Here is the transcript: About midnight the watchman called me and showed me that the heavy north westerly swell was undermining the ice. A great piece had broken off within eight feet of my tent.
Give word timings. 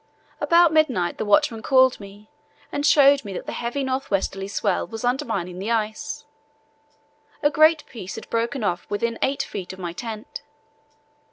About 0.39 0.73
midnight 0.73 1.19
the 1.19 1.25
watchman 1.25 1.61
called 1.61 1.99
me 1.99 2.31
and 2.71 2.87
showed 2.87 3.23
me 3.23 3.33
that 3.33 3.45
the 3.45 3.51
heavy 3.51 3.83
north 3.83 4.09
westerly 4.09 4.47
swell 4.47 4.87
was 4.87 5.03
undermining 5.03 5.59
the 5.59 5.69
ice. 5.69 6.25
A 7.43 7.51
great 7.51 7.85
piece 7.85 8.15
had 8.15 8.27
broken 8.31 8.63
off 8.63 8.89
within 8.89 9.19
eight 9.21 9.43
feet 9.43 9.73
of 9.73 9.77
my 9.77 9.93
tent. 9.93 10.41